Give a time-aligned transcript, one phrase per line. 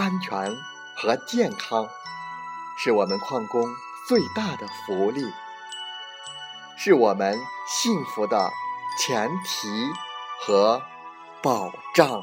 [0.00, 0.56] 安全
[0.96, 1.86] 和健康
[2.78, 3.68] 是我们矿工
[4.08, 5.22] 最大的福利，
[6.78, 8.50] 是我们幸福的
[8.98, 9.68] 前提
[10.40, 10.80] 和
[11.42, 12.22] 保障。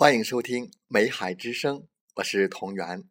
[0.00, 1.80] 欢迎收听《美海之声》，
[2.14, 3.04] 我是同源。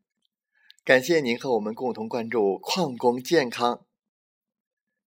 [0.83, 3.85] 感谢您和我们共同关注矿工健康。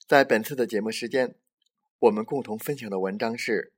[0.06, 1.34] 在本次的节目时间，
[1.98, 3.72] 我们共同分享的文章是：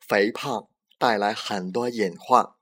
[0.00, 2.54] 肥胖带来很多隐患。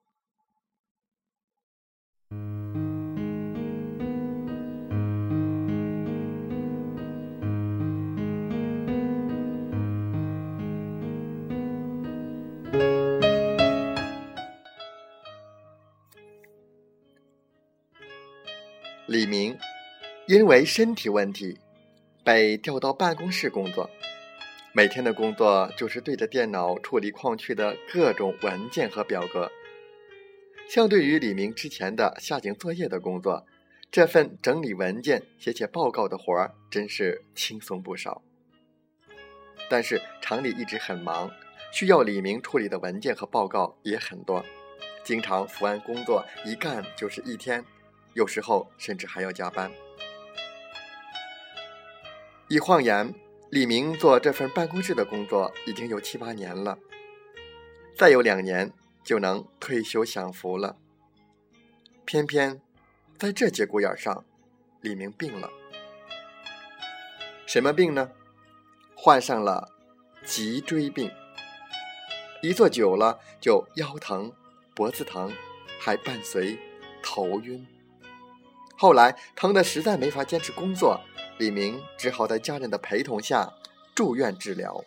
[19.10, 19.58] 李明
[20.28, 21.58] 因为身体问题
[22.22, 23.90] 被调到办公室工作，
[24.72, 29.50] 每天的工作就是对着电脑处理矿区的各种文件和表格。
[30.68, 33.44] 相对于李明之前的下井作业的工作，
[33.90, 38.22] 这份整理文件、写写报告的活儿真是轻松不少。
[39.68, 41.28] 但是厂里一直很忙，
[41.72, 44.44] 需要李明处理的文件和报告也很多，
[45.02, 47.64] 经常伏案工作，一干就是一天。
[48.14, 49.70] 有时候甚至还要加班。
[52.48, 53.14] 一晃眼，
[53.50, 56.78] 李明做这份办公室的工作已经有七八年了，
[57.96, 58.72] 再有两年
[59.04, 60.76] 就能退休享福了。
[62.04, 62.60] 偏偏
[63.16, 64.24] 在这节骨眼上，
[64.80, 65.50] 李明病了。
[67.46, 68.10] 什么病呢？
[68.96, 69.70] 患上了
[70.24, 71.10] 脊椎病。
[72.42, 74.32] 一坐久了就腰疼、
[74.74, 75.32] 脖子疼，
[75.78, 76.58] 还伴随
[77.02, 77.66] 头晕。
[78.80, 80.98] 后来疼得实在没法坚持工作，
[81.36, 83.52] 李明只好在家人的陪同下
[83.94, 84.82] 住院治疗。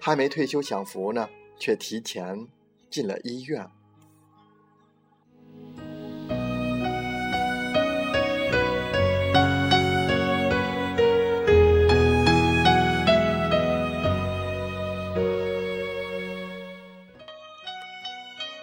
[0.00, 1.28] 还没退休享福呢，
[1.58, 2.48] 却提前
[2.88, 3.68] 进了医院。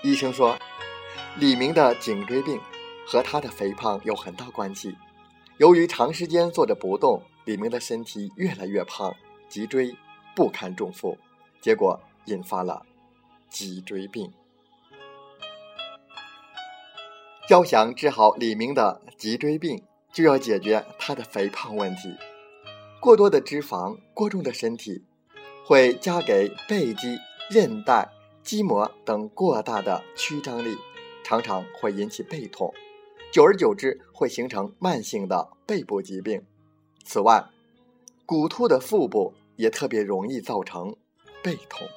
[0.01, 0.57] 医生说，
[1.37, 2.59] 李明的颈椎病。
[3.11, 4.95] 和他的肥胖有很大关系。
[5.57, 9.11] 由于长时间坐着不动，李明的身体越来越胖，
[9.47, 9.97] 脊椎
[10.35, 11.17] 不堪重负，
[11.59, 12.85] 结果引发了
[13.49, 14.31] 脊椎病。
[17.49, 19.81] 要想治好李明的脊椎病，
[20.13, 22.15] 就要解决他的肥胖问题。
[22.99, 25.03] 过多的脂肪、过重的身体，
[25.65, 27.17] 会加给背肌、
[27.49, 28.07] 韧带、
[28.43, 30.77] 肌膜等过大的曲张力，
[31.23, 32.71] 常常会引起背痛。
[33.31, 36.43] 久而久之，会形成慢性的背部疾病。
[37.05, 37.45] 此外，
[38.25, 40.95] 骨突的腹部也特别容易造成
[41.43, 41.87] 背痛。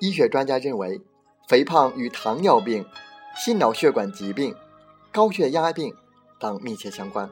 [0.00, 1.00] 医学专家认为，
[1.48, 2.84] 肥胖与糖尿病、
[3.36, 4.54] 心脑血管疾病、
[5.10, 5.94] 高血压病
[6.38, 7.30] 等密切相关。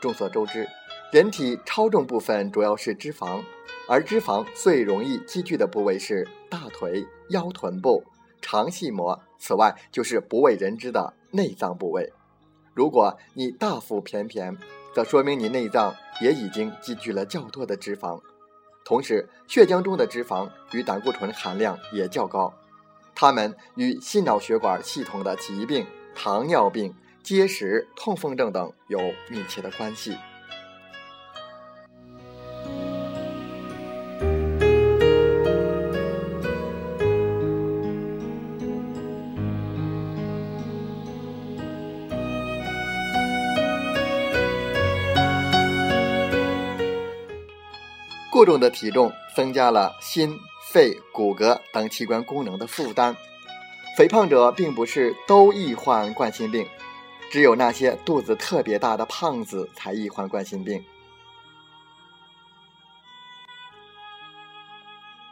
[0.00, 0.68] 众所周知，
[1.12, 3.42] 人体超重部分主要是脂肪，
[3.88, 8.04] 而脂肪最容易积聚的部位是大腿、腰臀部。
[8.48, 12.12] 肠系膜，此外就是不为人知的内脏部位。
[12.74, 14.56] 如果你大腹便便，
[14.94, 18.20] 则说明你内脏也已经积聚了较多的脂肪。
[18.84, 22.54] 同时，血浆中的脂肪与胆固醇含量也较高，
[23.16, 25.84] 它们与心脑血管系统的疾病、
[26.14, 26.94] 糖尿病、
[27.24, 30.16] 结石、痛风症等有密切的关系。
[48.36, 50.38] 过重的体重增加了心、
[50.70, 53.16] 肺、骨骼等器官功能的负担。
[53.96, 56.68] 肥胖者并不是都易患冠心病，
[57.30, 60.84] 只有那些肚子特别大的胖子才易患冠心病。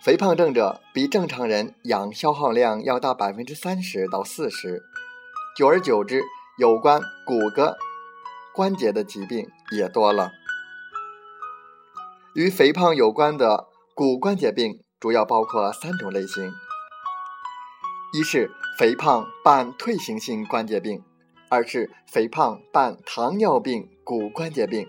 [0.00, 4.83] 肥胖症者比正常人氧消耗量要大百分之三十到四十，
[5.55, 6.23] 久而久之，
[6.57, 7.75] 有关骨骼、
[8.55, 10.33] 关节的疾病也多了。
[12.35, 16.51] 与肥胖有关的骨关节病主要包括三种类型：
[18.13, 20.99] 一是肥胖伴退行性关节病；
[21.49, 24.89] 二是肥胖伴糖尿病骨关节病，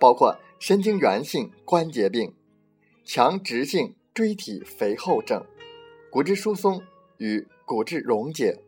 [0.00, 2.34] 包括神经源性关节病、
[3.04, 5.44] 强直性椎体肥厚症、
[6.10, 6.80] 骨质疏松
[7.18, 8.62] 与骨质溶解；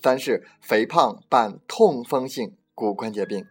[0.00, 3.44] 三是肥胖伴痛风性骨关节病。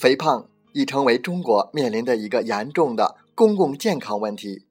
[0.00, 4.64] 肥胖已成为中国面临的一个严重的公共健康问题。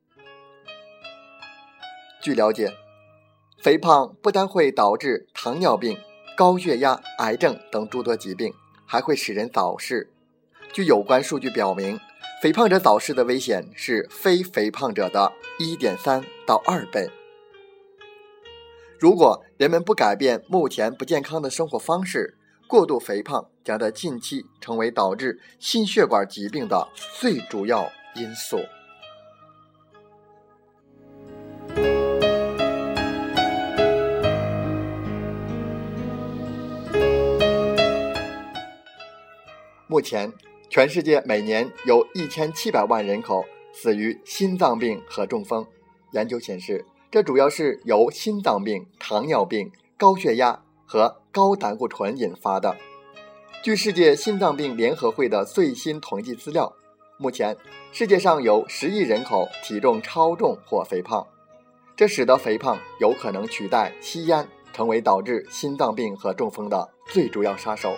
[2.19, 2.73] 据了解，
[3.59, 5.95] 肥胖不但会导致糖尿病、
[6.35, 8.51] 高血压、癌症等诸多疾病，
[8.87, 10.09] 还会使人早逝。
[10.73, 11.99] 据有关数据表明，
[12.41, 17.07] 肥胖者早逝的危险是非肥胖者的1.3到2倍。
[18.97, 22.38] 如果人们不改变目前不健康的生活方式，
[22.69, 26.87] 过度肥胖将在近期成为导致心血管疾病的
[27.19, 28.59] 最主要因素。
[39.87, 40.31] 目前，
[40.69, 43.43] 全世界每年有一千七百万人口
[43.73, 45.65] 死于心脏病和中风。
[46.11, 50.61] 研究显示，这主要是由心脏病、糖尿病、高血压。
[50.91, 52.75] 和高胆固醇引发的。
[53.61, 56.73] 据世界心脏病联合会的最新统计资料，
[57.17, 57.55] 目前
[57.91, 61.27] 世界上有十亿人口体重超重或肥胖，
[61.95, 67.95] 这使得肥胖有可能取代吸烟，成为导致心脏病和中风的最主要杀手。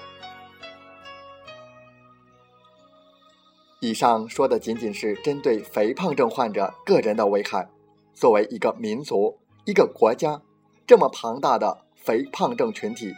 [3.79, 7.69] 以上说的仅仅是针对肥胖症患者个人的危害，
[8.13, 10.41] 作为一个民族、一个国家，
[10.85, 11.85] 这么庞大的。
[12.01, 13.13] 肥胖症群体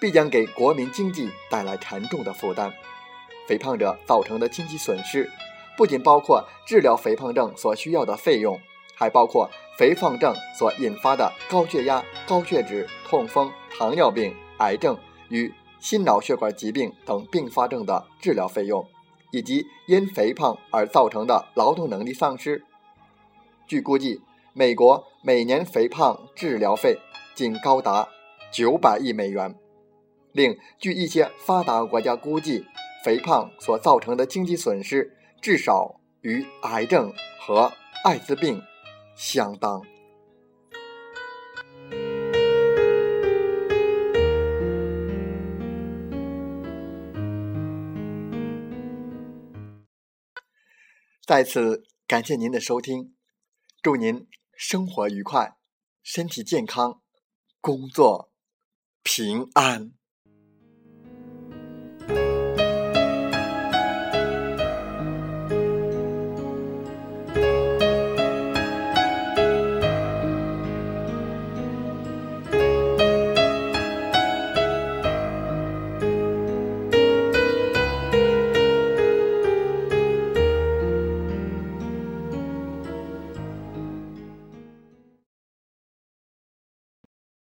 [0.00, 2.72] 必将给国民经济带来沉重的负担。
[3.46, 5.30] 肥胖者造成的经济损失，
[5.76, 8.60] 不仅包括治疗肥胖症所需要的费用，
[8.94, 14.98] 还包括肥胖症所引发的高血压、高血脂、痛风、糖尿病、癌症
[15.30, 18.86] 与心脑血管疾病等并发症的治疗费用，
[19.30, 22.62] 以及因肥胖而造成的劳动能力丧失。
[23.66, 24.20] 据估计，
[24.52, 26.98] 美国每年肥胖治疗费
[27.34, 28.08] 仅高达。
[28.52, 29.54] 九百亿美元。
[30.32, 32.64] 另据一些发达国家估计，
[33.04, 37.72] 肥胖所造成的经济损失至少与癌症和
[38.04, 38.62] 艾滋病
[39.16, 39.82] 相当。
[51.26, 53.14] 再次感谢您的收听，
[53.82, 54.26] 祝您
[54.56, 55.56] 生活愉快，
[56.02, 57.02] 身体健康，
[57.60, 58.27] 工作。
[59.08, 59.97] 平安。